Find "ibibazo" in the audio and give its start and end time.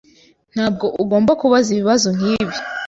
1.71-2.07